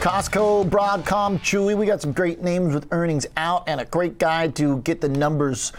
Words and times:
Costco, 0.00 0.66
Broadcom, 0.70 1.38
Chewy. 1.40 1.76
We 1.76 1.84
got 1.84 2.00
some 2.00 2.12
great 2.12 2.40
names 2.40 2.72
with 2.72 2.88
earnings 2.90 3.26
out 3.36 3.64
and 3.66 3.82
a 3.82 3.84
great 3.84 4.16
guy 4.16 4.48
to 4.48 4.78
get 4.78 5.02
the 5.02 5.10
numbers 5.10 5.74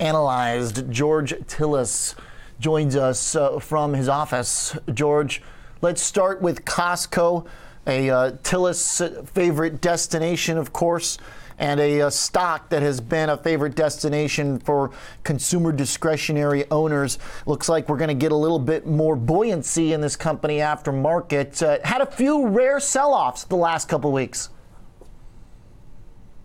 analyzed. 0.00 0.90
George 0.90 1.32
Tsilis 1.46 2.16
joins 2.58 2.96
us 2.96 3.36
uh, 3.36 3.60
from 3.60 3.92
his 3.92 4.08
office. 4.08 4.76
George, 4.92 5.40
let's 5.82 6.02
start 6.02 6.42
with 6.42 6.64
Costco, 6.64 7.46
a 7.86 8.10
uh, 8.10 8.30
Tsilis 8.42 9.28
favorite 9.28 9.80
destination, 9.80 10.58
of 10.58 10.72
course 10.72 11.16
and 11.60 11.78
a, 11.78 12.00
a, 12.00 12.10
stock 12.10 12.70
that 12.70 12.82
has 12.82 13.00
been 13.00 13.28
a 13.28 13.36
favorite 13.36 13.76
destination 13.76 14.58
for 14.58 14.90
consumer 15.22 15.70
discretionary 15.70 16.64
owners. 16.70 17.18
Looks 17.46 17.68
like 17.68 17.88
we're 17.88 17.98
going 17.98 18.08
to 18.08 18.14
get 18.14 18.32
a 18.32 18.36
little 18.36 18.58
bit 18.58 18.86
more 18.86 19.14
buoyancy 19.14 19.92
in 19.92 20.00
this 20.00 20.16
company 20.16 20.60
after 20.60 20.90
market. 20.90 21.62
Uh, 21.62 21.78
had 21.84 22.00
a 22.00 22.06
few 22.06 22.48
rare 22.48 22.80
sell 22.80 23.12
offs 23.12 23.44
the 23.44 23.56
last 23.56 23.88
couple 23.88 24.10
weeks. 24.10 24.48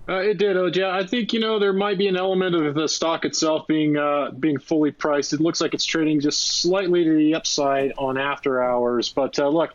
Uh, 0.08 0.18
it 0.18 0.38
did, 0.38 0.55
OJ. 0.55 0.84
I 0.84 1.04
think 1.04 1.34
you 1.34 1.40
know 1.40 1.58
there 1.58 1.74
might 1.74 1.98
be 1.98 2.08
an 2.08 2.16
element 2.16 2.54
of 2.54 2.76
the 2.76 2.88
stock 2.88 3.26
itself 3.26 3.66
being 3.66 3.98
uh, 3.98 4.32
being 4.38 4.60
fully 4.60 4.91
priced. 4.91 5.34
It 5.34 5.40
looks 5.40 5.62
like 5.62 5.74
it's 5.74 5.86
trading 5.86 6.20
just 6.20 6.62
slightly 6.62 7.04
to 7.04 7.16
the 7.16 7.34
upside 7.34 7.91
on 7.98 8.18
after 8.18 8.62
hours. 8.62 9.10
But 9.10 9.40
uh, 9.40 9.48
look, 9.48 9.74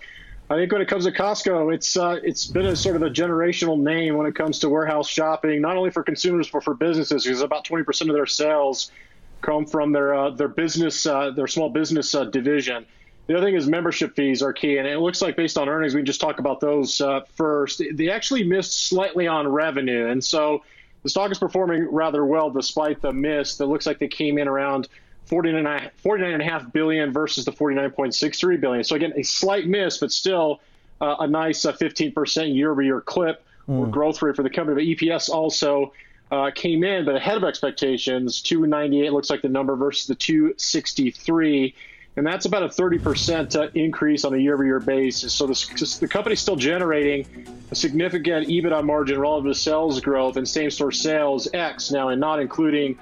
I 0.50 0.56
think 0.56 0.72
when 0.72 0.82
it 0.82 0.88
comes 0.88 1.04
to 1.04 1.12
Costco, 1.12 1.72
it's 1.72 1.96
uh, 1.96 2.18
it's 2.24 2.48
been 2.48 2.66
a 2.66 2.74
sort 2.74 2.96
of 2.96 3.02
a 3.02 3.10
generational 3.10 3.78
name 3.78 4.16
when 4.16 4.26
it 4.26 4.34
comes 4.34 4.58
to 4.58 4.68
warehouse 4.68 5.08
shopping, 5.08 5.60
not 5.60 5.76
only 5.76 5.90
for 5.90 6.02
consumers 6.02 6.50
but 6.50 6.64
for 6.64 6.74
businesses, 6.74 7.22
because 7.22 7.40
about 7.40 7.64
20% 7.64 8.08
of 8.08 8.14
their 8.14 8.26
sales 8.26 8.90
come 9.42 9.64
from 9.64 9.92
their 9.92 10.12
uh, 10.12 10.30
their 10.30 10.48
business 10.48 11.06
uh, 11.06 11.30
their 11.30 11.46
small 11.46 11.70
business 11.70 12.16
uh, 12.16 12.24
division. 12.24 12.84
The 13.28 13.36
other 13.36 13.46
thing 13.46 13.54
is 13.54 13.68
membership 13.68 14.16
fees 14.16 14.42
are 14.42 14.52
key, 14.52 14.78
and 14.78 14.88
it 14.88 14.98
looks 14.98 15.22
like 15.22 15.36
based 15.36 15.56
on 15.56 15.68
earnings, 15.68 15.94
we 15.94 16.00
can 16.00 16.06
just 16.06 16.20
talk 16.20 16.40
about 16.40 16.58
those 16.58 17.00
uh, 17.00 17.20
first. 17.36 17.80
They 17.94 18.10
actually 18.10 18.42
missed 18.42 18.88
slightly 18.88 19.28
on 19.28 19.46
revenue, 19.46 20.08
and 20.08 20.22
so 20.22 20.64
the 21.04 21.10
stock 21.10 21.30
is 21.30 21.38
performing 21.38 21.86
rather 21.92 22.26
well 22.26 22.50
despite 22.50 23.00
the 23.02 23.12
miss. 23.12 23.60
It 23.60 23.66
looks 23.66 23.86
like 23.86 24.00
they 24.00 24.08
came 24.08 24.36
in 24.36 24.48
around 24.48 24.88
49.5 25.28 26.72
billion 26.72 27.12
versus 27.12 27.44
the 27.44 27.52
49.63 27.52 28.60
billion. 28.60 28.84
So 28.84 28.96
again, 28.96 29.12
a 29.16 29.22
slight 29.22 29.66
miss, 29.66 29.98
but 29.98 30.12
still 30.12 30.60
uh, 31.00 31.16
a 31.20 31.26
nice 31.26 31.64
uh, 31.64 31.72
15% 31.72 32.54
year-over-year 32.54 33.00
clip 33.02 33.44
mm. 33.68 33.78
or 33.78 33.86
hmm. 33.86 33.90
growth 33.90 34.20
rate 34.22 34.36
for 34.36 34.42
the 34.42 34.50
company. 34.50 34.94
But 34.94 35.00
EPS 35.00 35.30
also 35.30 35.92
uh, 36.30 36.50
came 36.54 36.84
in, 36.84 37.04
but 37.04 37.16
ahead 37.16 37.36
of 37.36 37.44
expectations. 37.44 38.40
298 38.42 39.12
looks 39.12 39.30
like 39.30 39.42
the 39.42 39.48
number 39.48 39.76
versus 39.76 40.06
the 40.06 40.14
263. 40.14 41.74
And 42.16 42.26
that's 42.26 42.44
about 42.44 42.64
a 42.64 42.68
30% 42.68 43.56
uh, 43.56 43.70
increase 43.74 44.24
on 44.24 44.34
a 44.34 44.36
year-over-year 44.36 44.80
basis. 44.80 45.32
So 45.32 45.46
the, 45.46 45.96
the 46.00 46.08
company's 46.08 46.40
still 46.40 46.56
generating 46.56 47.26
a 47.70 47.74
significant 47.74 48.48
EBITDA 48.48 48.84
margin 48.84 49.18
relative 49.18 49.52
to 49.52 49.58
sales 49.58 50.00
growth 50.00 50.36
and 50.36 50.46
same-store 50.46 50.92
sales 50.92 51.48
X 51.54 51.90
now, 51.90 52.08
and 52.08 52.20
not 52.20 52.40
including 52.40 52.98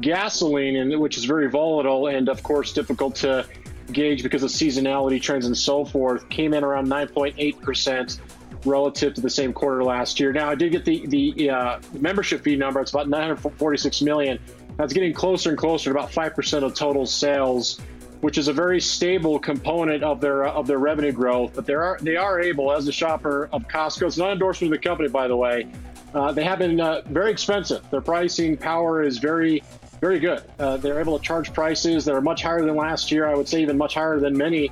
gasoline, 0.00 0.76
and 0.76 1.00
which 1.00 1.16
is 1.16 1.24
very 1.24 1.48
volatile 1.48 2.08
and 2.08 2.28
of 2.28 2.42
course 2.42 2.72
difficult 2.72 3.14
to 3.16 3.46
gauge 3.92 4.22
because 4.22 4.42
of 4.42 4.50
seasonality 4.50 5.20
trends 5.20 5.46
and 5.46 5.56
so 5.56 5.84
forth, 5.84 6.28
came 6.28 6.52
in 6.54 6.64
around 6.64 6.88
9.8 6.88 7.60
percent 7.60 8.20
relative 8.64 9.14
to 9.14 9.20
the 9.20 9.30
same 9.30 9.52
quarter 9.52 9.82
last 9.84 10.18
year. 10.18 10.32
Now 10.32 10.50
I 10.50 10.54
did 10.54 10.72
get 10.72 10.84
the 10.84 11.06
the 11.06 11.50
uh, 11.50 11.80
membership 11.92 12.42
fee 12.42 12.56
number; 12.56 12.80
it's 12.80 12.90
about 12.90 13.08
946 13.08 14.02
million. 14.02 14.38
That's 14.76 14.92
getting 14.92 15.12
closer 15.12 15.50
and 15.50 15.58
closer 15.58 15.92
to 15.92 15.98
about 15.98 16.12
five 16.12 16.34
percent 16.34 16.64
of 16.64 16.74
total 16.74 17.06
sales, 17.06 17.80
which 18.20 18.38
is 18.38 18.48
a 18.48 18.52
very 18.52 18.80
stable 18.80 19.38
component 19.38 20.02
of 20.04 20.20
their 20.20 20.46
of 20.46 20.66
their 20.66 20.78
revenue 20.78 21.12
growth. 21.12 21.52
But 21.54 21.66
they 21.66 21.74
are 21.74 21.98
they 22.00 22.16
are 22.16 22.40
able, 22.40 22.72
as 22.72 22.86
a 22.88 22.92
shopper 22.92 23.48
of 23.52 23.66
Costco, 23.68 24.06
it's 24.06 24.18
not 24.18 24.32
endorsement 24.32 24.72
of 24.72 24.80
the 24.80 24.88
company, 24.88 25.08
by 25.08 25.28
the 25.28 25.36
way. 25.36 25.66
Uh, 26.14 26.32
they 26.32 26.44
have 26.44 26.58
been 26.58 26.80
uh, 26.80 27.02
very 27.06 27.30
expensive. 27.30 27.88
Their 27.90 28.00
pricing 28.00 28.56
power 28.56 29.02
is 29.02 29.18
very 29.18 29.62
very 30.00 30.20
good. 30.20 30.42
Uh, 30.58 30.76
they're 30.76 31.00
able 31.00 31.18
to 31.18 31.24
charge 31.24 31.52
prices 31.52 32.04
that 32.04 32.14
are 32.14 32.20
much 32.20 32.42
higher 32.42 32.64
than 32.64 32.76
last 32.76 33.10
year. 33.10 33.26
I 33.26 33.34
would 33.34 33.48
say 33.48 33.62
even 33.62 33.76
much 33.76 33.94
higher 33.94 34.20
than 34.20 34.36
many 34.36 34.70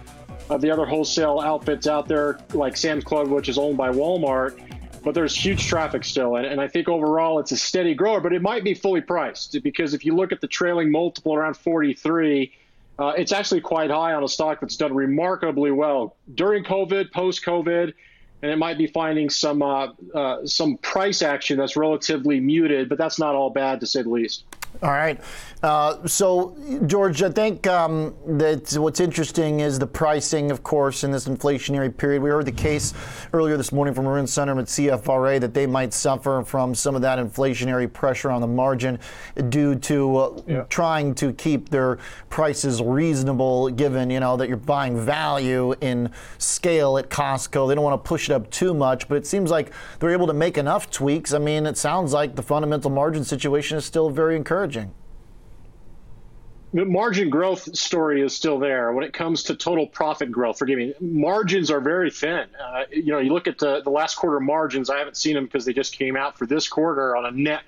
of 0.49 0.61
the 0.61 0.71
other 0.71 0.87
wholesale 0.87 1.41
outfits 1.41 1.87
out 1.87 2.07
there, 2.07 2.39
like 2.55 2.77
Sam's 2.77 3.05
Club, 3.05 3.29
which 3.29 3.49
is 3.49 3.59
owned 3.59 3.77
by 3.77 3.91
Walmart. 3.91 4.61
But 5.03 5.15
there's 5.15 5.37
huge 5.37 5.69
traffic 5.69 6.05
still, 6.05 6.35
and, 6.35 6.47
and 6.47 6.61
I 6.61 6.67
think 6.67 6.89
overall 6.89 7.39
it's 7.39 7.53
a 7.53 7.57
steady 7.57 7.95
grower. 7.95 8.21
But 8.21 8.33
it 8.33 8.43
might 8.43 8.65
be 8.65 8.75
fully 8.75 9.01
priced 9.01 9.57
because 9.63 9.95
if 9.95 10.05
you 10.05 10.17
look 10.17 10.33
at 10.33 10.41
the 10.41 10.49
trailing 10.49 10.91
multiple 10.91 11.35
around 11.35 11.57
43, 11.57 12.53
uh, 12.99 13.13
it's 13.17 13.31
actually 13.31 13.61
quite 13.61 13.91
high 13.91 14.15
on 14.15 14.25
a 14.25 14.29
stock 14.29 14.61
that's 14.61 14.77
done 14.77 14.95
remarkably 14.95 15.71
well 15.71 16.17
during 16.35 16.65
COVID, 16.65 17.13
post 17.13 17.45
COVID, 17.45 17.93
and 18.43 18.51
it 18.51 18.57
might 18.57 18.79
be 18.79 18.87
finding 18.87 19.31
some 19.31 19.63
uh, 19.63 19.89
uh, 20.15 20.47
some 20.47 20.77
price 20.79 21.23
action 21.23 21.59
that's 21.59 21.77
relatively 21.77 22.41
muted, 22.41 22.89
but 22.89 22.99
that's 22.99 23.19
not 23.19 23.35
all 23.35 23.51
bad 23.51 23.81
to 23.81 23.87
say 23.87 24.03
the 24.03 24.09
least. 24.09 24.45
All 24.83 24.91
right. 24.91 25.21
Uh, 25.63 26.07
so, 26.07 26.55
George, 26.87 27.23
I 27.23 27.31
think 27.31 27.67
um, 27.67 28.15
that 28.27 28.77
what's 28.79 29.01
interesting 29.01 29.61
is 29.61 29.79
the 29.79 29.87
pricing, 29.87 30.51
of 30.51 30.63
course, 30.63 31.03
in 31.03 31.11
this 31.11 31.27
inflationary 31.27 31.97
period. 31.97 32.23
We 32.23 32.29
heard 32.29 32.45
the 32.45 32.53
case 32.53 32.93
earlier 33.33 33.57
this 33.57 33.73
morning 33.73 33.95
from 33.95 34.07
Arun 34.07 34.27
Sundaram 34.27 34.61
at 34.61 34.67
CFRA 34.67 35.41
that 35.41 35.55
they 35.55 35.67
might 35.67 35.95
suffer 35.95 36.43
from 36.45 36.75
some 36.75 36.95
of 36.95 37.03
that 37.03 37.19
inflationary 37.19 37.91
pressure 37.91 38.31
on 38.31 38.43
the 38.43 38.47
margin 38.47 38.99
due 39.49 39.75
to 39.77 40.17
uh, 40.17 40.43
yeah. 40.47 40.63
trying 40.69 41.15
to 41.17 41.33
keep 41.33 41.71
their 41.71 41.99
prices 42.29 42.83
reasonable, 42.83 43.71
given 43.71 44.11
you 44.11 44.21
know 44.21 44.37
that 44.37 44.49
you're 44.49 44.59
buying 44.59 45.01
value 45.01 45.75
in 45.81 46.11
scale 46.37 46.99
at 46.99 47.09
Costco. 47.09 47.67
They 47.67 47.75
don't 47.75 47.85
want 47.85 48.05
to 48.05 48.09
push 48.09 48.29
it 48.29 48.35
up 48.35 48.51
too 48.51 48.75
much, 48.75 49.09
but 49.09 49.17
it 49.17 49.27
seems 49.27 49.51
like 49.51 49.73
they're 49.99 50.13
able 50.13 50.27
to 50.27 50.35
make 50.35 50.59
enough 50.59 50.91
tweaks. 50.91 51.33
I 51.33 51.39
mean, 51.39 51.65
it 51.65 51.79
sounds 51.79 52.13
like 52.13 52.37
the 52.37 52.43
fundamental 52.43 52.91
margin 52.91 53.25
situation 53.25 53.79
is 53.79 53.87
still 53.87 54.11
very 54.11 54.37
encouraging 54.37 54.66
encouraging. 54.67 54.95
The 56.75 56.85
margin 56.85 57.31
growth 57.31 57.75
story 57.77 58.21
is 58.21 58.35
still 58.35 58.59
there. 58.59 58.93
When 58.93 59.05
it 59.05 59.13
comes 59.13 59.45
to 59.45 59.55
total 59.55 59.87
profit 59.87 60.31
growth, 60.31 60.59
forgive 60.59 60.77
me, 60.77 60.95
margins 61.01 61.71
are 61.71 61.81
very 61.81 62.11
thin. 62.11 62.49
Uh, 62.63 62.83
you 62.91 63.13
know, 63.13 63.19
you 63.19 63.33
look 63.33 63.47
at 63.47 63.59
the, 63.59 63.81
the 63.83 63.91
last 63.91 64.17
quarter 64.17 64.41
margins, 64.41 64.91
I 64.91 64.99
haven't 64.99 65.17
seen 65.17 65.35
them 65.35 65.45
because 65.45 65.65
they 65.65 65.73
just 65.73 65.97
came 65.97 66.17
out 66.17 66.37
for 66.37 66.45
this 66.45 66.69
quarter 66.69 67.17
on 67.17 67.25
a 67.25 67.31
net 67.31 67.63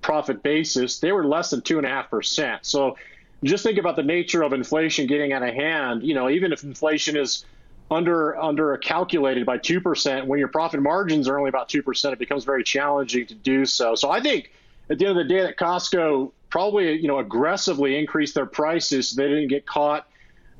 profit 0.00 0.42
basis. 0.42 0.98
They 0.98 1.12
were 1.12 1.24
less 1.24 1.50
than 1.50 1.60
2.5%. 1.60 2.60
So 2.62 2.96
just 3.44 3.62
think 3.62 3.78
about 3.78 3.94
the 3.94 4.02
nature 4.02 4.42
of 4.42 4.52
inflation 4.52 5.06
getting 5.06 5.32
out 5.32 5.42
of 5.42 5.54
hand. 5.54 6.02
You 6.02 6.14
know, 6.14 6.28
even 6.28 6.52
if 6.52 6.64
inflation 6.64 7.16
is 7.16 7.44
under 7.90 8.36
under 8.36 8.76
calculated 8.78 9.46
by 9.46 9.58
2%, 9.58 10.26
when 10.26 10.38
your 10.38 10.48
profit 10.48 10.82
margins 10.82 11.28
are 11.28 11.38
only 11.38 11.48
about 11.48 11.68
2%, 11.68 12.12
it 12.12 12.18
becomes 12.18 12.44
very 12.44 12.64
challenging 12.64 13.26
to 13.26 13.34
do 13.34 13.64
so. 13.64 13.94
So 13.94 14.10
I 14.10 14.20
think 14.20 14.50
at 14.90 14.98
the 14.98 15.06
end 15.06 15.18
of 15.18 15.28
the 15.28 15.32
day, 15.32 15.42
that 15.42 15.56
Costco 15.56 16.32
probably 16.50 16.92
you 16.92 17.08
know 17.08 17.18
aggressively 17.18 17.98
increased 17.98 18.34
their 18.34 18.46
prices 18.46 19.10
so 19.10 19.22
they 19.22 19.28
didn't 19.28 19.48
get 19.48 19.66
caught, 19.66 20.06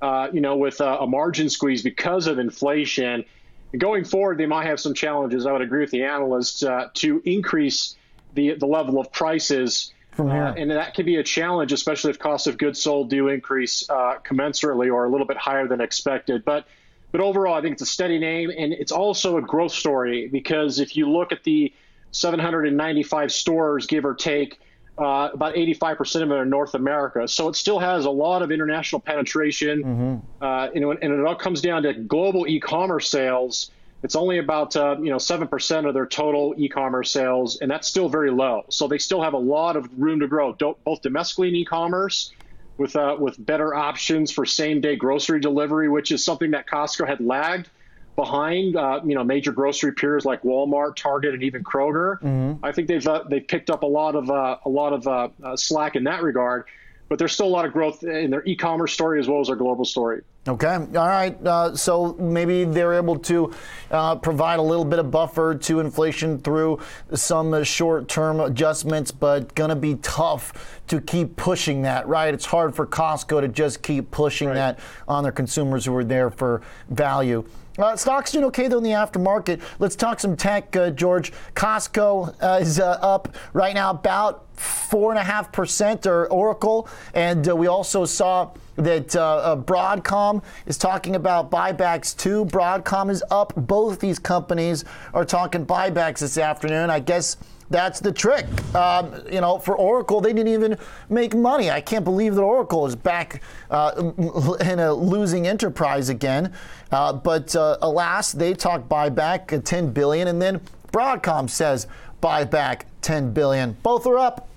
uh, 0.02 0.28
you 0.32 0.40
know, 0.40 0.56
with 0.56 0.80
a, 0.80 0.98
a, 0.98 1.06
margin 1.06 1.48
squeeze 1.48 1.82
because 1.82 2.26
of 2.26 2.38
inflation. 2.38 3.24
And 3.72 3.80
going 3.80 4.04
forward, 4.04 4.38
they 4.38 4.46
might 4.46 4.66
have 4.66 4.80
some 4.80 4.94
challenges. 4.94 5.46
I 5.46 5.52
would 5.52 5.62
agree 5.62 5.80
with 5.80 5.90
the 5.90 6.04
analysts 6.04 6.62
uh, 6.62 6.88
to 6.94 7.22
increase 7.24 7.96
the 8.34 8.54
the 8.54 8.66
level 8.66 9.00
of 9.00 9.12
prices. 9.12 9.92
From 10.12 10.30
here. 10.30 10.44
Uh, 10.44 10.54
and 10.54 10.70
that 10.72 10.94
can 10.94 11.06
be 11.06 11.16
a 11.16 11.22
challenge, 11.22 11.72
especially 11.72 12.10
if 12.10 12.18
costs 12.18 12.48
of 12.48 12.58
goods 12.58 12.80
sold 12.80 13.08
do 13.08 13.28
increase 13.28 13.88
uh, 13.88 14.16
commensurately 14.24 14.92
or 14.92 15.04
a 15.04 15.10
little 15.10 15.26
bit 15.26 15.36
higher 15.36 15.68
than 15.68 15.80
expected. 15.80 16.44
But 16.44 16.66
but 17.12 17.20
overall, 17.20 17.54
I 17.54 17.62
think 17.62 17.74
it's 17.74 17.82
a 17.82 17.86
steady 17.86 18.18
name, 18.18 18.50
and 18.50 18.72
it's 18.72 18.92
also 18.92 19.38
a 19.38 19.42
growth 19.42 19.72
story 19.72 20.28
because 20.28 20.78
if 20.78 20.96
you 20.96 21.08
look 21.08 21.32
at 21.32 21.44
the 21.44 21.72
795 22.10 23.32
stores, 23.32 23.86
give 23.86 24.04
or 24.04 24.14
take. 24.14 24.58
Uh, 24.98 25.30
about 25.32 25.54
85% 25.54 26.22
of 26.22 26.30
it 26.30 26.34
are 26.34 26.42
in 26.42 26.50
North 26.50 26.74
America. 26.74 27.28
So 27.28 27.48
it 27.48 27.54
still 27.54 27.78
has 27.78 28.04
a 28.04 28.10
lot 28.10 28.42
of 28.42 28.50
international 28.50 29.00
penetration. 29.00 29.82
Mm-hmm. 29.84 30.44
Uh, 30.44 30.68
you 30.74 30.80
know, 30.80 30.90
and 30.90 31.12
it 31.12 31.24
all 31.24 31.36
comes 31.36 31.60
down 31.60 31.84
to 31.84 31.92
global 31.94 32.48
e-commerce 32.48 33.08
sales. 33.08 33.70
It's 34.02 34.16
only 34.16 34.38
about 34.38 34.74
uh, 34.76 34.96
you 35.00 35.10
know 35.10 35.18
seven 35.18 35.46
percent 35.48 35.86
of 35.86 35.94
their 35.94 36.06
total 36.06 36.54
e-commerce 36.56 37.12
sales, 37.12 37.58
and 37.60 37.70
that's 37.70 37.86
still 37.86 38.08
very 38.08 38.30
low. 38.30 38.64
So 38.70 38.88
they 38.88 38.98
still 38.98 39.22
have 39.22 39.34
a 39.34 39.38
lot 39.38 39.76
of 39.76 39.88
room 39.96 40.20
to 40.20 40.28
grow, 40.28 40.52
both 40.52 41.02
domestically 41.02 41.48
in 41.48 41.56
e-commerce, 41.56 42.32
with 42.76 42.96
uh, 42.96 43.16
with 43.18 43.44
better 43.44 43.74
options 43.74 44.30
for 44.30 44.46
same-day 44.46 44.96
grocery 44.96 45.40
delivery, 45.40 45.88
which 45.88 46.12
is 46.12 46.24
something 46.24 46.52
that 46.52 46.68
Costco 46.68 47.08
had 47.08 47.20
lagged 47.20 47.68
behind, 48.18 48.74
uh, 48.74 49.00
you 49.06 49.14
know, 49.14 49.22
major 49.22 49.52
grocery 49.52 49.92
peers 49.92 50.24
like 50.24 50.42
Walmart, 50.42 50.96
Target, 50.96 51.34
and 51.34 51.42
even 51.44 51.62
Kroger. 51.62 52.20
Mm-hmm. 52.20 52.64
I 52.64 52.72
think 52.72 52.88
they've 52.88 53.06
uh, 53.06 53.22
they've 53.30 53.46
picked 53.46 53.70
up 53.70 53.84
a 53.84 53.86
lot 53.86 54.16
of 54.16 54.28
uh, 54.28 54.58
a 54.64 54.68
lot 54.68 54.92
of 54.92 55.06
uh, 55.06 55.28
uh, 55.40 55.56
slack 55.56 55.94
in 55.94 56.02
that 56.04 56.24
regard. 56.24 56.64
But 57.08 57.20
there's 57.20 57.32
still 57.32 57.46
a 57.46 57.48
lot 57.48 57.64
of 57.64 57.72
growth 57.72 58.02
in 58.02 58.30
their 58.30 58.44
e-commerce 58.44 58.92
story 58.92 59.20
as 59.20 59.28
well 59.28 59.40
as 59.40 59.46
their 59.46 59.56
global 59.56 59.84
story. 59.84 60.22
Okay, 60.48 60.74
all 60.74 61.08
right. 61.08 61.36
Uh, 61.46 61.76
so 61.76 62.14
maybe 62.14 62.64
they're 62.64 62.94
able 62.94 63.18
to 63.18 63.52
provide 64.22 64.58
a 64.58 64.62
little 64.62 64.84
bit 64.84 64.98
of 64.98 65.10
buffer 65.10 65.54
to 65.54 65.80
inflation 65.80 66.38
through 66.38 66.80
some 67.14 67.62
short-term 67.64 68.40
adjustments, 68.40 69.10
but 69.10 69.54
gonna 69.54 69.76
be 69.76 69.96
tough 69.96 70.80
to 70.88 71.00
keep 71.00 71.36
pushing 71.36 71.82
that. 71.82 72.06
Right? 72.08 72.32
It's 72.32 72.46
hard 72.46 72.74
for 72.74 72.86
Costco 72.86 73.42
to 73.42 73.48
just 73.48 73.82
keep 73.82 74.10
pushing 74.10 74.48
right. 74.48 74.54
that 74.54 74.78
on 75.06 75.22
their 75.22 75.32
consumers 75.32 75.84
who 75.84 75.94
are 75.94 76.04
there 76.04 76.30
for 76.30 76.62
value. 76.88 77.44
Uh, 77.78 77.94
stocks 77.94 78.32
doing 78.32 78.44
okay 78.44 78.66
though 78.66 78.78
in 78.78 78.82
the 78.82 78.90
aftermarket. 78.90 79.60
Let's 79.78 79.94
talk 79.94 80.18
some 80.18 80.36
tech, 80.36 80.74
uh, 80.74 80.90
George. 80.90 81.32
Costco 81.54 82.34
uh, 82.42 82.58
is 82.60 82.80
uh, 82.80 82.98
up 83.00 83.36
right 83.52 83.72
now 83.72 83.90
about 83.90 84.46
four 84.58 85.12
and 85.12 85.18
a 85.18 85.22
half 85.22 85.52
percent, 85.52 86.04
or 86.04 86.26
Oracle, 86.26 86.88
and 87.14 87.48
uh, 87.48 87.54
we 87.54 87.68
also 87.68 88.04
saw 88.04 88.50
that 88.78 89.14
uh, 89.16 89.56
Broadcom 89.58 90.42
is 90.66 90.78
talking 90.78 91.16
about 91.16 91.50
buybacks 91.50 92.16
too. 92.16 92.44
Broadcom 92.46 93.10
is 93.10 93.22
up. 93.30 93.52
Both 93.56 94.00
these 94.00 94.18
companies 94.18 94.84
are 95.12 95.24
talking 95.24 95.66
buybacks 95.66 96.20
this 96.20 96.38
afternoon. 96.38 96.88
I 96.88 97.00
guess 97.00 97.36
that's 97.70 98.00
the 98.00 98.12
trick. 98.12 98.46
Um, 98.74 99.22
you 99.30 99.40
know, 99.40 99.58
for 99.58 99.76
Oracle, 99.76 100.20
they 100.20 100.32
didn't 100.32 100.52
even 100.52 100.78
make 101.08 101.34
money. 101.34 101.70
I 101.70 101.80
can't 101.80 102.04
believe 102.04 102.34
that 102.34 102.42
Oracle 102.42 102.86
is 102.86 102.96
back 102.96 103.42
uh, 103.70 104.12
in 104.60 104.78
a 104.78 104.92
losing 104.92 105.46
enterprise 105.46 106.08
again. 106.08 106.52
Uh, 106.90 107.12
but 107.12 107.54
uh, 107.54 107.76
alas, 107.82 108.32
they 108.32 108.54
talk 108.54 108.88
buyback 108.88 109.62
10 109.62 109.90
billion, 109.90 110.28
and 110.28 110.40
then 110.40 110.60
Broadcom 110.92 111.50
says 111.50 111.86
buyback 112.22 112.82
10 113.02 113.32
billion. 113.32 113.72
Both 113.82 114.06
are 114.06 114.18
up. 114.18 114.47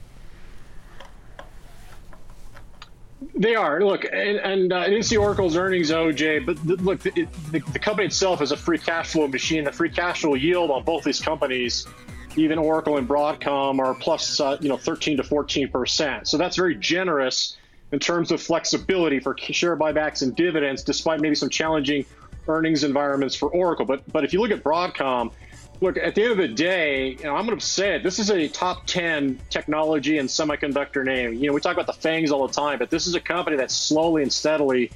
They 3.36 3.56
are. 3.56 3.82
Look, 3.84 4.06
and, 4.06 4.38
and 4.40 4.74
uh, 4.74 4.78
I 4.78 4.90
didn't 4.90 5.06
see 5.06 5.18
Oracle's 5.18 5.56
earnings, 5.56 5.92
OJ, 5.92 6.46
but 6.46 6.58
the, 6.66 6.76
look, 6.78 7.00
the, 7.02 7.12
the, 7.52 7.60
the, 7.60 7.80
company 7.80 8.08
itself 8.08 8.42
is 8.42 8.52
a 8.52 8.58
free 8.58 8.80
cash 8.80 9.12
flow 9.12 9.28
machine. 9.28 9.64
The 9.64 9.72
free 9.72 9.90
cash 9.90 10.22
flow 10.22 10.34
yield 10.34 10.72
on 10.72 10.84
both 10.84 11.04
these 11.04 11.22
companies 11.22 11.88
even 12.36 12.58
Oracle 12.58 12.98
and 12.98 13.08
Broadcom 13.08 13.80
are 13.80 13.94
plus, 13.94 14.40
uh, 14.40 14.58
you 14.62 14.70
know, 14.70 14.78
13 14.78 15.18
to 15.18 15.24
14 15.24 15.70
percent. 15.70 16.28
So 16.28 16.38
that's 16.38 16.56
very 16.56 16.76
generous 16.76 17.58
in 17.92 18.00
terms 18.00 18.32
of 18.32 18.42
flexibility 18.42 19.20
for 19.20 19.36
share 19.38 19.76
buybacks 19.76 20.22
and 20.22 20.36
dividends, 20.36 20.84
despite 20.84 21.20
maybe 21.20 21.36
some 21.36 21.50
challenging 21.50 22.06
earnings 22.48 22.84
environments 22.84 23.36
for 23.36 23.50
Oracle. 23.50 23.86
But 23.86 24.04
but 24.12 24.24
if 24.24 24.34
you 24.34 24.42
look 24.42 24.52
at 24.52 24.64
Broadcom, 24.64 25.32
look 25.82 25.98
at 25.98 26.14
the 26.14 26.22
end 26.22 26.32
of 26.32 26.38
the 26.38 26.48
day, 26.48 27.10
you 27.10 27.24
know, 27.24 27.36
I'm 27.36 27.46
going 27.46 27.58
to 27.58 27.66
say 27.66 27.96
it, 27.96 28.04
this 28.04 28.20
is 28.20 28.30
a 28.30 28.48
top 28.48 28.86
10 28.86 29.40
technology 29.50 30.20
and 30.20 30.30
semiconductor 30.30 31.04
name. 31.04 31.34
You 31.34 31.48
know, 31.48 31.54
we 31.54 31.60
talk 31.60 31.76
about 31.76 31.88
the 31.88 32.08
FAANGs 32.08 32.32
all 32.32 32.48
the 32.48 32.54
time, 32.54 32.78
but 32.78 32.92
this 32.92 33.08
is 33.08 33.16
a 33.16 33.20
company 33.20 33.58
that's 33.58 33.76
slowly 33.76 34.22
and 34.22 34.32
steadily 34.32 34.92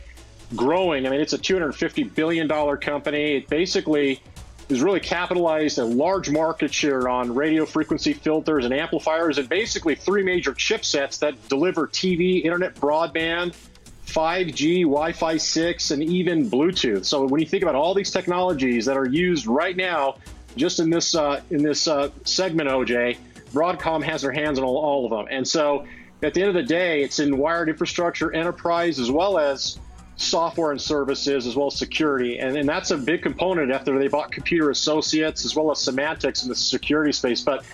growing. 0.55 1.07
I 1.07 1.09
mean, 1.09 1.21
it's 1.21 1.33
a 1.33 1.39
250 1.39 2.03
billion 2.03 2.47
dollar 2.47 2.77
company. 2.77 3.37
It 3.37 3.49
basically 3.49 4.21
is 4.69 4.81
really 4.81 4.99
capitalized 4.99 5.79
a 5.79 5.85
large 5.85 6.29
market 6.29 6.73
share 6.73 7.09
on 7.09 7.33
radio 7.33 7.65
frequency 7.65 8.13
filters 8.13 8.63
and 8.65 8.73
amplifiers 8.73 9.37
and 9.39 9.49
basically 9.49 9.95
three 9.95 10.23
major 10.23 10.53
chipsets 10.53 11.19
that 11.19 11.49
deliver 11.49 11.87
TV, 11.87 12.43
internet, 12.43 12.75
broadband, 12.75 13.55
5G, 14.05 14.81
Wi 14.81 15.11
Fi 15.13 15.37
6, 15.37 15.91
and 15.91 16.03
even 16.03 16.49
Bluetooth. 16.49 17.05
So 17.05 17.25
when 17.25 17.41
you 17.41 17.47
think 17.47 17.63
about 17.63 17.75
all 17.75 17.95
these 17.95 18.11
technologies 18.11 18.85
that 18.85 18.97
are 18.97 19.07
used 19.07 19.47
right 19.47 19.75
now, 19.75 20.17
just 20.55 20.79
in 20.79 20.89
this 20.89 21.15
uh, 21.15 21.41
in 21.49 21.63
this 21.63 21.87
uh, 21.87 22.09
segment, 22.23 22.69
OJ, 22.69 23.17
Broadcom 23.51 24.03
has 24.03 24.21
their 24.21 24.31
hands 24.31 24.59
on 24.59 24.65
all, 24.65 24.77
all 24.77 25.05
of 25.05 25.11
them. 25.11 25.27
And 25.29 25.47
so 25.47 25.85
at 26.23 26.33
the 26.33 26.41
end 26.41 26.49
of 26.49 26.55
the 26.55 26.63
day, 26.63 27.03
it's 27.03 27.19
in 27.19 27.37
wired 27.37 27.69
infrastructure, 27.69 28.33
enterprise, 28.33 28.99
as 28.99 29.11
well 29.11 29.37
as 29.37 29.79
software 30.17 30.71
and 30.71 30.81
services 30.81 31.45
as 31.45 31.55
well 31.55 31.67
as 31.67 31.77
security. 31.77 32.39
And, 32.39 32.55
and 32.57 32.67
that's 32.67 32.91
a 32.91 32.97
big 32.97 33.21
component 33.21 33.71
after 33.71 33.97
they 33.99 34.07
bought 34.07 34.31
Computer 34.31 34.69
Associates 34.69 35.45
as 35.45 35.55
well 35.55 35.71
as 35.71 35.79
Symantec 35.79 36.41
in 36.43 36.49
the 36.49 36.55
security 36.55 37.11
space. 37.11 37.41
But 37.41 37.65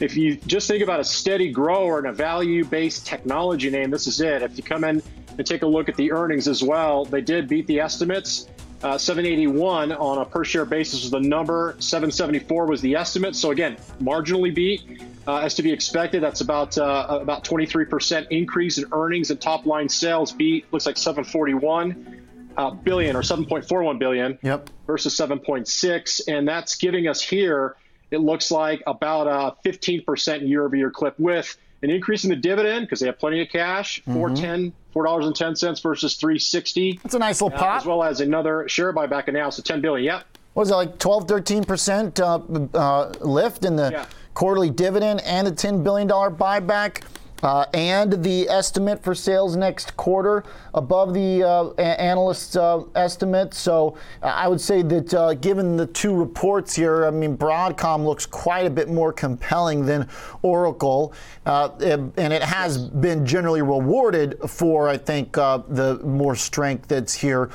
if 0.00 0.16
you 0.16 0.36
just 0.36 0.68
think 0.68 0.82
about 0.82 1.00
a 1.00 1.04
steady 1.04 1.50
grower 1.50 1.98
and 1.98 2.06
a 2.06 2.12
value 2.12 2.64
based 2.64 3.06
technology 3.06 3.68
name, 3.68 3.90
this 3.90 4.06
is 4.06 4.20
it. 4.20 4.42
If 4.42 4.56
you 4.56 4.62
come 4.62 4.84
in 4.84 5.02
and 5.36 5.46
take 5.46 5.62
a 5.62 5.66
look 5.66 5.88
at 5.88 5.96
the 5.96 6.12
earnings 6.12 6.46
as 6.46 6.62
well, 6.62 7.04
they 7.04 7.20
did 7.20 7.48
beat 7.48 7.66
the 7.66 7.80
estimates. 7.80 8.48
Uh, 8.82 8.96
781 8.96 9.90
on 9.92 10.18
a 10.18 10.24
per 10.24 10.44
share 10.44 10.64
basis 10.64 11.02
was 11.02 11.10
the 11.10 11.20
number, 11.20 11.74
774 11.80 12.66
was 12.66 12.80
the 12.80 12.94
estimate. 12.94 13.34
So 13.34 13.50
again, 13.50 13.76
marginally 14.00 14.54
beat 14.54 15.02
uh, 15.26 15.38
as 15.38 15.54
to 15.54 15.64
be 15.64 15.72
expected. 15.72 16.22
That's 16.22 16.40
about 16.42 16.78
uh, 16.78 17.18
about 17.20 17.44
23% 17.44 18.28
increase 18.30 18.78
in 18.78 18.86
earnings 18.92 19.30
and 19.30 19.40
top 19.40 19.66
line 19.66 19.88
sales. 19.88 20.30
Beat 20.30 20.72
looks 20.72 20.86
like 20.86 20.96
741 20.96 22.22
uh, 22.56 22.70
billion 22.70 23.16
or 23.16 23.22
7.41 23.22 23.98
billion 23.98 24.38
yep. 24.42 24.70
versus 24.86 25.16
7.6, 25.16 26.20
and 26.28 26.46
that's 26.46 26.76
giving 26.76 27.08
us 27.08 27.20
here. 27.20 27.76
It 28.10 28.18
looks 28.18 28.50
like 28.50 28.82
about 28.86 29.26
a 29.26 29.68
15% 29.68 30.48
year-over-year 30.48 30.90
clip 30.90 31.18
with 31.18 31.56
an 31.82 31.90
increase 31.90 32.24
in 32.24 32.30
the 32.30 32.36
dividend 32.36 32.86
because 32.86 33.00
they 33.00 33.06
have 33.06 33.18
plenty 33.18 33.40
of 33.40 33.48
cash, 33.48 34.00
mm-hmm. 34.00 34.14
410 34.14 34.72
four 34.92 35.04
dollars 35.04 35.26
and 35.26 35.36
ten 35.36 35.54
cents 35.54 35.80
versus 35.80 36.16
three 36.16 36.38
sixty. 36.38 36.98
That's 37.02 37.14
a 37.14 37.18
nice 37.18 37.40
little 37.40 37.56
uh, 37.56 37.60
pop. 37.60 37.80
As 37.82 37.86
well 37.86 38.02
as 38.02 38.20
another 38.20 38.68
share 38.68 38.92
buyback 38.92 39.28
announced 39.28 39.58
at 39.58 39.64
ten 39.64 39.80
billion. 39.80 40.04
Yep. 40.04 40.38
What 40.54 40.62
was 40.62 40.70
it 40.70 40.74
like 40.74 40.98
12, 40.98 41.28
13 41.28 41.64
percent 41.64 42.18
uh, 42.18 42.40
uh, 42.74 43.12
lift 43.20 43.64
in 43.64 43.76
the 43.76 43.90
yeah 43.92 44.06
quarterly 44.38 44.70
dividend 44.70 45.20
and 45.22 45.48
a 45.48 45.50
$10 45.50 45.82
billion 45.82 46.06
buyback. 46.08 47.02
Uh, 47.42 47.64
and 47.72 48.24
the 48.24 48.48
estimate 48.48 49.02
for 49.02 49.14
sales 49.14 49.54
next 49.56 49.96
quarter 49.96 50.42
above 50.74 51.14
the 51.14 51.42
uh, 51.42 51.70
analyst 51.80 52.56
uh, 52.56 52.82
estimate. 52.96 53.54
So 53.54 53.96
uh, 54.22 54.26
I 54.26 54.48
would 54.48 54.60
say 54.60 54.82
that 54.82 55.14
uh, 55.14 55.34
given 55.34 55.76
the 55.76 55.86
two 55.86 56.14
reports 56.14 56.74
here, 56.74 57.06
I 57.06 57.10
mean, 57.10 57.36
Broadcom 57.36 58.04
looks 58.04 58.26
quite 58.26 58.66
a 58.66 58.70
bit 58.70 58.88
more 58.88 59.12
compelling 59.12 59.86
than 59.86 60.08
Oracle. 60.42 61.12
Uh, 61.46 61.70
and 61.80 62.32
it 62.32 62.42
has 62.42 62.78
been 62.78 63.24
generally 63.24 63.62
rewarded 63.62 64.38
for, 64.48 64.88
I 64.88 64.96
think, 64.96 65.32
the 65.32 66.00
more 66.04 66.34
strength 66.34 66.88
that's 66.88 67.14
here 67.14 67.50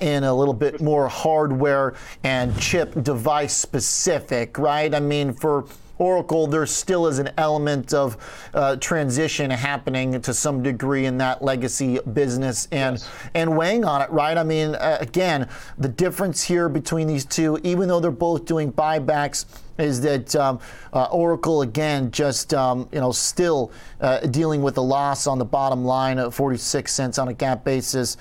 in 0.00 0.24
a 0.24 0.34
little 0.34 0.54
bit 0.54 0.80
more 0.80 1.08
hardware 1.08 1.94
and 2.24 2.58
chip 2.58 3.02
device 3.02 3.54
specific, 3.54 4.58
right? 4.58 4.94
I 4.94 5.00
mean, 5.00 5.32
for 5.32 5.66
Oracle, 6.00 6.46
there 6.46 6.64
still 6.64 7.06
is 7.06 7.18
an 7.18 7.30
element 7.36 7.92
of 7.92 8.16
uh, 8.54 8.76
transition 8.76 9.50
happening 9.50 10.18
to 10.22 10.32
some 10.32 10.62
degree 10.62 11.04
in 11.04 11.18
that 11.18 11.44
legacy 11.44 11.98
business 12.14 12.66
and 12.72 12.96
yes. 12.96 13.08
and 13.34 13.54
weighing 13.54 13.84
on 13.84 14.00
it, 14.00 14.10
right? 14.10 14.38
I 14.38 14.42
mean, 14.42 14.74
uh, 14.76 14.96
again, 14.98 15.46
the 15.76 15.88
difference 15.88 16.42
here 16.42 16.70
between 16.70 17.06
these 17.06 17.26
two, 17.26 17.60
even 17.62 17.86
though 17.86 18.00
they're 18.00 18.10
both 18.10 18.46
doing 18.46 18.72
buybacks, 18.72 19.44
is 19.78 20.00
that 20.00 20.34
um, 20.36 20.58
uh, 20.94 21.04
Oracle 21.04 21.60
again 21.62 22.10
just 22.10 22.54
um, 22.54 22.88
you 22.92 23.00
know 23.00 23.12
still 23.12 23.70
uh, 24.00 24.20
dealing 24.20 24.62
with 24.62 24.78
a 24.78 24.82
loss 24.82 25.26
on 25.26 25.38
the 25.38 25.44
bottom 25.44 25.84
line 25.84 26.18
of 26.18 26.34
46 26.34 26.90
cents 26.90 27.18
on 27.18 27.28
a 27.28 27.34
GAAP 27.34 27.62
basis. 27.62 28.16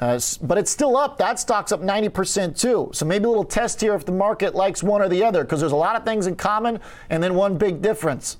Uh, 0.00 0.20
but 0.42 0.58
it's 0.58 0.70
still 0.70 0.96
up. 0.96 1.18
That 1.18 1.38
stock's 1.38 1.72
up 1.72 1.80
90% 1.80 2.58
too. 2.58 2.90
So 2.92 3.04
maybe 3.04 3.24
a 3.24 3.28
little 3.28 3.44
test 3.44 3.80
here 3.80 3.94
if 3.94 4.04
the 4.04 4.12
market 4.12 4.54
likes 4.54 4.82
one 4.82 5.00
or 5.00 5.08
the 5.08 5.22
other, 5.22 5.44
because 5.44 5.60
there's 5.60 5.72
a 5.72 5.76
lot 5.76 5.96
of 5.96 6.04
things 6.04 6.26
in 6.26 6.36
common 6.36 6.80
and 7.10 7.22
then 7.22 7.34
one 7.34 7.56
big 7.56 7.80
difference. 7.80 8.38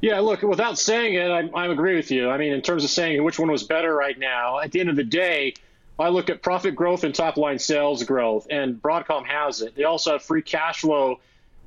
Yeah, 0.00 0.20
look, 0.20 0.40
without 0.40 0.78
saying 0.78 1.14
it, 1.14 1.30
I, 1.30 1.48
I 1.54 1.66
agree 1.66 1.94
with 1.94 2.10
you. 2.10 2.30
I 2.30 2.38
mean, 2.38 2.52
in 2.52 2.62
terms 2.62 2.84
of 2.84 2.90
saying 2.90 3.22
which 3.22 3.38
one 3.38 3.50
was 3.50 3.64
better 3.64 3.94
right 3.94 4.18
now, 4.18 4.58
at 4.58 4.72
the 4.72 4.80
end 4.80 4.88
of 4.88 4.96
the 4.96 5.04
day, 5.04 5.54
I 5.98 6.08
look 6.08 6.30
at 6.30 6.42
profit 6.42 6.74
growth 6.74 7.04
and 7.04 7.14
top 7.14 7.36
line 7.36 7.58
sales 7.58 8.02
growth, 8.04 8.46
and 8.50 8.80
Broadcom 8.80 9.26
has 9.26 9.60
it. 9.60 9.76
They 9.76 9.84
also 9.84 10.12
have 10.12 10.22
free 10.22 10.40
cash 10.40 10.80
flow 10.80 11.20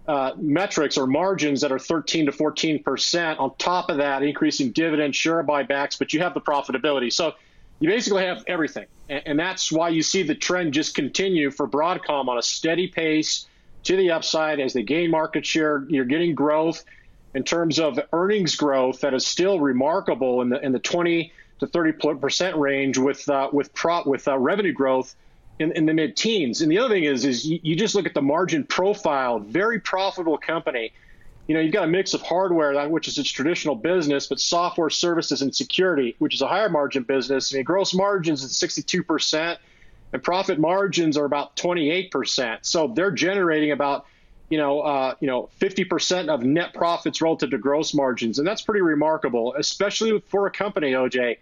uh, 0.07 0.31
metrics 0.37 0.97
or 0.97 1.07
margins 1.07 1.61
that 1.61 1.71
are 1.71 1.79
13 1.79 2.25
to 2.25 2.31
14 2.31 2.83
percent. 2.83 3.39
On 3.39 3.55
top 3.57 3.89
of 3.89 3.97
that, 3.97 4.23
increasing 4.23 4.71
dividend 4.71 5.15
share 5.15 5.43
buybacks, 5.43 5.97
but 5.97 6.13
you 6.13 6.19
have 6.19 6.33
the 6.33 6.41
profitability. 6.41 7.11
So 7.11 7.33
you 7.79 7.89
basically 7.89 8.25
have 8.25 8.43
everything, 8.47 8.85
and, 9.09 9.23
and 9.25 9.39
that's 9.39 9.71
why 9.71 9.89
you 9.89 10.03
see 10.03 10.23
the 10.23 10.35
trend 10.35 10.73
just 10.73 10.95
continue 10.95 11.51
for 11.51 11.67
Broadcom 11.67 12.27
on 12.27 12.37
a 12.37 12.41
steady 12.41 12.87
pace 12.87 13.47
to 13.83 13.95
the 13.95 14.11
upside 14.11 14.59
as 14.59 14.73
they 14.73 14.83
gain 14.83 15.09
market 15.09 15.45
share. 15.45 15.85
You're 15.87 16.05
getting 16.05 16.35
growth 16.35 16.83
in 17.33 17.43
terms 17.43 17.79
of 17.79 17.99
earnings 18.11 18.55
growth 18.55 19.01
that 19.01 19.13
is 19.13 19.25
still 19.25 19.59
remarkable 19.59 20.41
in 20.41 20.49
the 20.49 20.63
in 20.63 20.71
the 20.71 20.79
20 20.79 21.31
to 21.59 21.67
30 21.67 22.17
percent 22.17 22.57
range 22.57 22.97
with 22.97 23.27
uh, 23.29 23.49
with 23.53 23.73
pro, 23.73 24.03
with 24.05 24.27
uh, 24.27 24.37
revenue 24.37 24.73
growth 24.73 25.15
in, 25.59 25.71
in 25.73 25.85
the 25.85 25.93
mid 25.93 26.15
teens. 26.15 26.61
And 26.61 26.71
the 26.71 26.77
other 26.77 26.93
thing 26.93 27.03
is, 27.03 27.25
is 27.25 27.45
you, 27.45 27.59
you, 27.61 27.75
just 27.75 27.95
look 27.95 28.05
at 28.05 28.13
the 28.13 28.21
margin 28.21 28.63
profile, 28.63 29.39
very 29.39 29.79
profitable 29.79 30.37
company. 30.37 30.93
You 31.47 31.55
know, 31.55 31.61
you've 31.61 31.73
got 31.73 31.83
a 31.83 31.87
mix 31.87 32.13
of 32.13 32.21
hardware, 32.21 32.87
which 32.87 33.07
is 33.07 33.17
its 33.17 33.29
traditional 33.29 33.75
business, 33.75 34.27
but 34.27 34.39
software 34.39 34.89
services 34.89 35.41
and 35.41 35.53
security, 35.53 36.15
which 36.19 36.33
is 36.33 36.41
a 36.41 36.47
higher 36.47 36.69
margin 36.69 37.03
business. 37.03 37.53
I 37.53 37.57
mean, 37.57 37.65
gross 37.65 37.93
margins 37.93 38.43
at 38.43 38.69
62%, 38.69 39.57
and 40.13 40.23
profit 40.23 40.59
margins 40.59 41.17
are 41.17 41.25
about 41.25 41.55
28%. 41.57 42.59
So 42.61 42.93
they're 42.95 43.11
generating 43.11 43.71
about, 43.71 44.05
you 44.49 44.57
know, 44.57 44.79
uh, 44.79 45.15
you 45.19 45.27
know, 45.27 45.49
50% 45.59 46.29
of 46.29 46.43
net 46.43 46.73
profits 46.73 47.21
relative 47.21 47.51
to 47.51 47.57
gross 47.57 47.93
margins, 47.93 48.39
and 48.39 48.47
that's 48.47 48.61
pretty 48.61 48.81
remarkable, 48.81 49.53
especially 49.57 50.23
for 50.27 50.47
a 50.47 50.51
company, 50.51 50.93
OJ, 50.93 51.37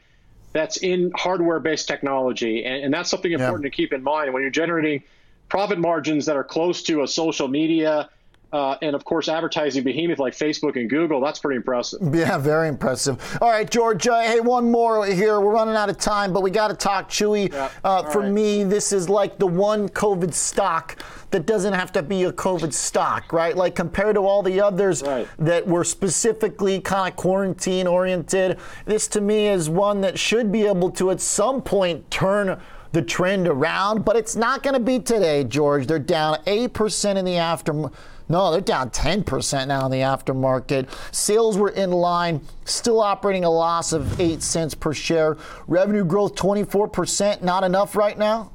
that's 0.54 0.78
in 0.78 1.12
hardware-based 1.16 1.88
technology, 1.88 2.66
and, 2.66 2.86
and 2.86 2.94
that's 2.94 3.10
something 3.10 3.32
important 3.32 3.64
yeah. 3.64 3.70
to 3.70 3.76
keep 3.76 3.94
in 3.94 4.04
mind 4.04 4.34
when 4.34 4.42
you're 4.42 4.52
generating 4.52 5.04
profit 5.50 5.80
margins 5.80 6.26
that 6.26 6.36
are 6.36 6.44
close 6.44 6.84
to 6.84 7.04
a 7.04 7.08
social 7.08 7.48
media 7.48 8.10
uh, 8.54 8.76
and 8.82 8.96
of 8.96 9.06
course, 9.06 9.30
advertising 9.30 9.84
behemoth 9.84 10.20
like 10.20 10.34
Facebook 10.34 10.76
and 10.76 10.90
Google, 10.90 11.22
that's 11.22 11.40
pretty 11.40 11.58
impressive. 11.58 12.00
Yeah, 12.14 12.38
very 12.38 12.68
impressive. 12.68 13.38
All 13.42 13.50
right, 13.50 13.70
George, 13.70 14.08
uh, 14.08 14.22
hey, 14.22 14.40
one 14.40 14.70
more 14.70 15.06
here. 15.06 15.40
We're 15.40 15.54
running 15.54 15.76
out 15.76 15.90
of 15.90 15.98
time, 15.98 16.34
but 16.34 16.44
we 16.44 16.52
got 16.52 16.68
to 16.68 16.76
talk 16.76 17.10
Chewy. 17.10 17.52
Yeah. 17.52 17.70
Uh, 17.84 18.04
for 18.10 18.22
right. 18.22 18.32
me, 18.32 18.64
this 18.64 18.92
is 18.92 19.08
like 19.08 19.38
the 19.38 19.48
one 19.48 19.88
COVID 19.90 20.34
stock 20.34 21.02
that 21.32 21.46
doesn't 21.46 21.74
have 21.74 21.94
to 21.94 22.04
be 22.04 22.24
a 22.24 22.34
COVID 22.34 22.74
stock, 22.74 23.32
right? 23.32 23.56
Like 23.56 23.74
compared 23.74 24.16
to 24.16 24.22
all 24.22 24.44
the 24.44 24.60
others 24.60 25.02
right. 25.02 25.28
that 25.40 25.66
were 25.66 25.86
specifically 25.86 26.82
kind 26.82 27.10
of 27.10 27.16
quarantine 27.16 27.88
oriented, 27.88 28.60
this 28.86 29.08
to 29.10 29.22
me 29.22 29.48
is 29.48 29.70
one 29.70 30.02
that 30.02 30.20
should 30.20 30.52
be 30.52 30.66
able 30.66 30.92
to 30.92 31.12
at 31.12 31.22
some 31.22 31.62
point 31.62 32.10
turn 32.12 32.60
the 32.92 33.02
trend 33.02 33.48
around, 33.48 34.04
but 34.04 34.18
it's 34.18 34.36
not 34.36 34.64
going 34.64 34.74
to 34.74 34.80
be 34.80 35.00
today, 35.00 35.46
George. 35.46 35.88
They're 35.88 35.98
down 36.00 36.36
8% 36.46 37.16
in 37.16 37.24
the 37.24 37.36
aftermarket 37.36 37.94
no, 38.32 38.52
they're 38.52 38.62
down 38.62 38.90
10% 38.90 39.68
now 39.68 39.86
in 39.86 39.92
the 39.92 39.98
aftermarket. 39.98 40.90
Sales 41.14 41.58
were 41.58 41.70
in 41.70 41.92
line, 41.92 42.42
still 42.66 43.02
operating 43.02 43.44
a 43.44 43.50
loss 43.50 43.94
of 43.94 44.20
8 44.20 44.42
cents 44.42 44.74
per 44.74 44.94
share. 44.94 45.38
Revenue 45.68 46.06
growth 46.06 46.36
24%, 46.36 47.42
not 47.42 47.64
enough 47.64 47.96
right 47.96 48.18
now? 48.18 48.52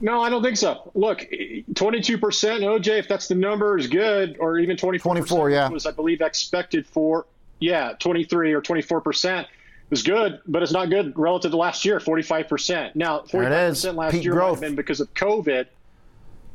No, 0.00 0.22
I 0.22 0.28
don't 0.28 0.42
think 0.42 0.56
so. 0.56 0.90
Look, 0.94 1.20
22%, 1.20 2.18
OJ, 2.18 2.98
if 2.98 3.08
that's 3.08 3.28
the 3.28 3.34
number, 3.34 3.78
is 3.78 3.86
good, 3.86 4.36
or 4.38 4.58
even 4.58 4.76
24 4.76 5.14
24, 5.14 5.50
yeah. 5.50 5.68
was, 5.68 5.86
I 5.86 5.90
believe, 5.90 6.20
expected 6.20 6.86
for, 6.86 7.26
yeah, 7.60 7.92
23 7.98 8.52
or 8.52 8.60
24% 8.60 9.46
was 9.88 10.02
good, 10.02 10.40
but 10.46 10.62
it's 10.62 10.72
not 10.72 10.90
good 10.90 11.12
relative 11.16 11.50
to 11.52 11.56
last 11.56 11.84
year, 11.84 11.98
45%. 11.98 12.94
Now, 12.94 13.20
45% 13.20 13.94
last 13.94 14.12
Peak 14.12 14.24
year 14.24 14.32
growth. 14.32 14.42
might 14.42 14.50
have 14.52 14.60
been 14.60 14.74
because 14.74 15.00
of 15.00 15.12
COVID. 15.14 15.66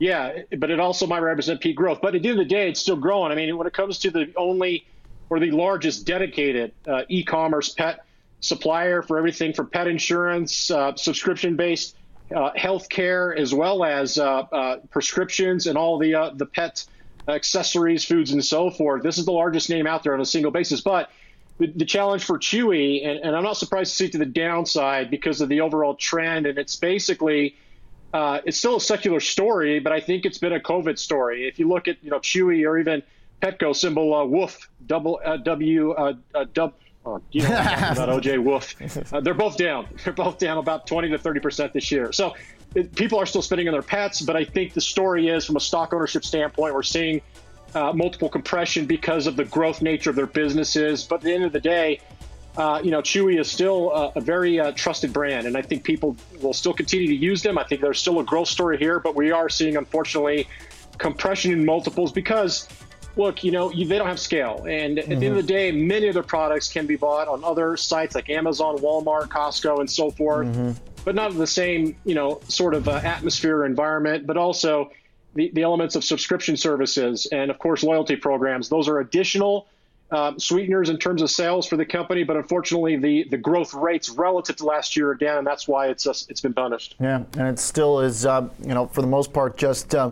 Yeah, 0.02 0.40
but 0.58 0.72
it 0.72 0.80
also 0.80 1.06
might 1.06 1.20
represent 1.20 1.62
peak 1.62 1.76
growth. 1.76 2.00
But 2.02 2.16
at 2.16 2.24
the 2.24 2.30
end 2.30 2.40
of 2.40 2.48
the 2.48 2.50
day, 2.50 2.68
it's 2.70 2.80
still 2.80 2.96
growing. 2.96 3.32
I 3.32 3.36
mean, 3.36 3.56
when 3.56 3.68
it 3.68 3.74
comes 3.74 4.00
to 4.00 4.10
the 4.10 4.34
only 4.36 4.88
or 5.30 5.40
the 5.40 5.52
largest 5.52 6.08
dedicated 6.08 6.72
uh, 6.88 7.04
e-commerce 7.08 7.70
pet 7.70 8.04
supplier 8.40 9.04
for 9.04 9.20
everything 9.20 9.54
from 9.54 9.70
pet 9.70 9.86
insurance, 9.86 10.72
uh, 10.72 10.96
subscription-based 10.96 11.96
uh, 12.36 12.50
health 12.56 12.90
care, 12.90 13.38
as 13.38 13.54
well 13.54 13.84
as 13.84 14.18
uh, 14.18 14.40
uh, 14.52 14.78
prescriptions 14.90 15.68
and 15.68 15.78
all 15.78 16.00
the 16.00 16.16
uh, 16.16 16.32
the 16.34 16.48
pet 16.48 16.84
accessories, 17.28 18.04
foods, 18.04 18.32
and 18.32 18.44
so 18.44 18.72
forth. 18.72 19.04
This 19.04 19.20
is 19.20 19.26
the 19.26 19.32
largest 19.32 19.70
name 19.70 19.86
out 19.86 20.02
there 20.02 20.16
on 20.16 20.22
a 20.22 20.26
single 20.26 20.50
basis. 20.50 20.82
But 20.82 21.12
the, 21.60 21.68
the 21.68 21.86
challenge 21.86 22.24
for 22.24 22.40
Chewy, 22.40 23.06
and, 23.06 23.20
and 23.20 23.36
I'm 23.36 23.44
not 23.44 23.58
surprised 23.58 23.92
to 23.92 23.98
see 23.98 24.10
to 24.10 24.18
the 24.18 24.26
downside 24.26 25.12
because 25.12 25.42
of 25.42 25.50
the 25.50 25.62
overall 25.62 25.94
trend, 25.94 26.48
and 26.48 26.58
it's 26.58 26.76
basically– 26.76 27.56
uh, 28.14 28.42
it's 28.46 28.58
still 28.58 28.78
a 28.78 28.82
secular 28.82 29.20
story, 29.20 29.80
but 29.80 29.94
I 29.94 30.00
think 30.00 30.26
it's 30.26 30.38
been 30.38 30.54
a 30.54 30.60
COVID 30.60 31.00
story. 31.00 31.48
If 31.48 31.60
you 31.60 31.68
look 31.68 31.88
at 31.88 31.98
you 32.04 32.10
know 32.10 32.20
Chewy 32.20 32.68
or 32.68 32.78
even 32.78 33.04
Petco 33.42 33.76
symbol 33.76 34.14
uh, 34.14 34.26
Woof 34.26 34.70
double 34.86 35.20
uh, 35.24 35.38
W 35.38 35.92
uh, 35.92 36.14
uh, 36.36 36.46
dub. 36.54 36.74
Oh, 37.04 37.20
you 37.32 37.42
know 37.42 37.50
about 37.50 38.10
OJ 38.24 38.44
Wolf. 38.44 38.76
Uh, 39.12 39.22
they're 39.22 39.34
both 39.34 39.58
down. 39.58 39.88
They're 40.04 40.14
both 40.14 40.38
down 40.38 40.60
about 40.60 40.86
20 40.86 41.10
to 41.10 41.18
30 41.18 41.40
percent 41.40 41.74
this 41.74 41.92
year. 41.92 42.12
So 42.12 42.36
it, 42.76 42.94
people 42.96 43.18
are 43.18 43.26
still 43.26 43.42
spending 43.42 43.68
on 43.68 43.74
their 43.74 43.82
pets, 43.82 44.22
but 44.22 44.36
I 44.36 44.46
think 44.46 44.74
the 44.74 44.82
story 44.82 45.28
is 45.28 45.46
from 45.46 45.56
a 45.56 45.60
stock 45.60 45.94
ownership 45.94 46.24
standpoint, 46.24 46.76
we're 46.76 46.84
seeing 46.84 47.22
uh, 47.74 47.92
multiple 47.94 48.30
compression 48.30 48.86
because 48.86 49.28
of 49.28 49.36
the 49.36 49.46
growth 49.46 49.82
nature 49.82 50.10
of 50.10 50.16
their 50.16 50.28
businesses. 50.28 51.04
But 51.04 51.16
at 51.16 51.22
the 51.22 51.34
end 51.34 51.44
of 51.44 51.54
the 51.54 51.60
day, 51.60 52.02
uh, 52.58 52.82
you 52.84 52.92
know, 52.92 53.02
Chewy 53.02 53.40
is 53.40 53.50
still 53.50 53.92
a, 53.92 54.12
a 54.16 54.22
very 54.22 54.60
uh, 54.60 54.72
trusted 54.74 55.14
brand, 55.14 55.48
and 55.48 55.56
I 55.56 55.62
think 55.62 55.84
people 55.84 56.18
will 56.42 56.54
still 56.54 56.74
continue 56.74 57.08
to 57.08 57.16
use 57.16 57.42
them. 57.42 57.58
I 57.58 57.64
think 57.64 57.82
there's 57.82 58.00
still 58.00 58.20
a 58.20 58.24
growth 58.24 58.50
story 58.50 58.78
here, 58.78 59.00
but 59.00 59.16
we 59.16 59.32
are 59.32 59.48
seeing, 59.48 59.78
unfortunately, 59.78 60.48
compression 60.98 61.54
in 61.54 61.64
multiples 61.64 62.12
because, 62.12 62.68
look, 63.16 63.44
you 63.44 63.52
know, 63.52 63.72
you, 63.72 63.88
they 63.88 63.98
don't 63.98 64.08
have 64.08 64.20
scale, 64.20 64.66
and 64.68 64.98
mm-hmm. 64.98 65.12
at 65.12 65.20
the 65.20 65.26
end 65.28 65.38
of 65.38 65.48
the 65.48 65.54
day, 65.54 65.72
many 65.72 66.08
of 66.08 66.14
their 66.14 66.24
products 66.24 66.72
can 66.72 66.86
be 66.86 66.98
bought 66.98 67.30
on 67.30 67.44
other 67.44 67.78
sites 67.78 68.16
like 68.16 68.30
Amazon, 68.30 68.78
Walmart, 68.80 69.30
Costco, 69.30 69.80
and 69.80 69.90
so 69.90 70.12
forth, 70.12 70.48
mm-hmm. 70.48 70.72
but 71.06 71.16
not 71.16 71.34
the 71.38 71.48
same, 71.48 71.96
you 72.04 72.16
know, 72.16 72.42
sort 72.50 72.74
of 72.74 72.90
uh, 72.90 73.00
atmosphere 73.04 73.60
or 73.60 73.66
environment, 73.66 74.28
but 74.28 74.36
also 74.36 74.92
the, 75.36 75.50
the 75.54 75.62
elements 75.62 75.96
of 75.96 76.04
subscription 76.04 76.58
services 76.58 77.28
and, 77.32 77.50
of 77.50 77.58
course, 77.60 77.82
loyalty 77.82 78.18
programs. 78.18 78.68
Those 78.68 78.90
are 78.90 79.00
additional 79.00 79.68
um, 80.12 80.40
sweeteners 80.40 80.90
in 80.90 80.98
terms 80.98 81.22
of 81.22 81.32
sales 81.32 81.68
for 81.68 81.78
the 81.78 81.86
company, 81.86 82.24
but 82.24 82.36
unfortunately, 82.36 82.98
the 82.98 83.26
the 83.30 83.38
growth 83.38 83.74
rates 83.74 84.10
relative 84.10 84.58
to 84.58 84.66
last 84.66 84.96
year 84.96 85.12
are 85.12 85.16
down, 85.16 85.38
and 85.40 85.48
that's 85.48 85.68
why 85.68 85.88
it's 85.88 86.06
uh, 86.06 86.14
it's 86.30 86.42
been 86.42 86.54
punished. 86.54 86.96
Yeah, 87.00 87.24
and 87.38 87.48
it 87.48 87.60
still 87.60 88.02
is, 88.02 88.26
uh, 88.26 88.50
you 88.62 88.74
know, 88.74 88.88
for 88.88 89.02
the 89.02 89.08
most 89.08 89.34
part, 89.34 89.58
just. 89.58 89.96
Uh, 89.96 90.12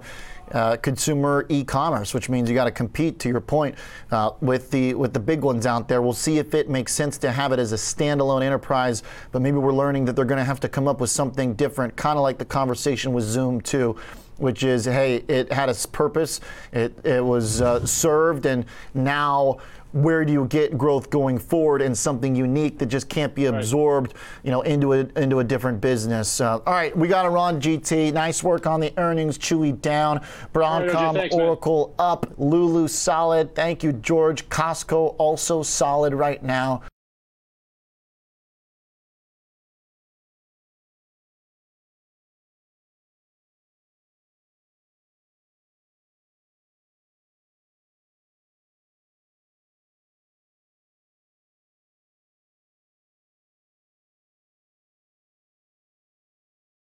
uh, 0.51 0.75
consumer 0.77 1.45
e-commerce, 1.49 2.13
which 2.13 2.27
means 2.27 2.49
you 2.49 2.55
got 2.55 2.65
to 2.65 2.71
compete. 2.71 3.19
To 3.19 3.29
your 3.29 3.41
point, 3.41 3.75
uh, 4.11 4.31
with 4.41 4.71
the 4.71 4.95
with 4.95 5.13
the 5.13 5.19
big 5.19 5.41
ones 5.41 5.67
out 5.67 5.87
there, 5.87 6.01
we'll 6.01 6.13
see 6.13 6.39
if 6.39 6.55
it 6.55 6.69
makes 6.69 6.91
sense 6.91 7.19
to 7.19 7.31
have 7.31 7.51
it 7.51 7.59
as 7.59 7.71
a 7.71 7.75
standalone 7.75 8.43
enterprise. 8.43 9.03
But 9.31 9.43
maybe 9.43 9.57
we're 9.57 9.73
learning 9.73 10.05
that 10.05 10.15
they're 10.15 10.25
going 10.25 10.39
to 10.39 10.43
have 10.43 10.59
to 10.61 10.69
come 10.69 10.87
up 10.87 10.99
with 10.99 11.11
something 11.11 11.53
different, 11.53 11.95
kind 11.95 12.17
of 12.17 12.23
like 12.23 12.39
the 12.39 12.45
conversation 12.45 13.13
with 13.13 13.25
Zoom 13.25 13.61
too, 13.61 13.95
which 14.37 14.63
is, 14.63 14.85
hey, 14.85 15.23
it 15.27 15.51
had 15.51 15.69
a 15.69 15.75
purpose, 15.89 16.41
it 16.71 16.97
it 17.05 17.23
was 17.23 17.61
uh, 17.61 17.85
served, 17.85 18.45
and 18.45 18.65
now 18.93 19.59
where 19.91 20.23
do 20.23 20.31
you 20.31 20.45
get 20.45 20.77
growth 20.77 21.09
going 21.09 21.37
forward 21.37 21.81
and 21.81 21.97
something 21.97 22.35
unique 22.35 22.77
that 22.79 22.87
just 22.87 23.09
can't 23.09 23.33
be 23.33 23.45
absorbed, 23.45 24.13
right. 24.13 24.21
you 24.43 24.51
know, 24.51 24.61
into 24.61 24.93
a 24.93 24.99
into 25.15 25.39
a 25.39 25.43
different 25.43 25.81
business. 25.81 26.39
Uh, 26.39 26.59
all 26.65 26.73
right, 26.73 26.95
we 26.95 27.07
got 27.07 27.23
to 27.23 27.29
run 27.29 27.59
GT. 27.59 28.13
Nice 28.13 28.43
work 28.43 28.67
on 28.67 28.79
the 28.79 28.93
earnings. 28.97 29.37
Chewy 29.37 29.79
down, 29.81 30.21
Broadcom, 30.53 31.15
right, 31.15 31.33
Oracle 31.33 31.95
man. 31.97 32.07
up, 32.07 32.33
Lulu 32.37 32.87
solid. 32.87 33.55
Thank 33.55 33.83
you, 33.83 33.93
George. 33.93 34.47
Costco 34.49 35.15
also 35.17 35.63
solid 35.63 36.13
right 36.13 36.41
now. 36.43 36.83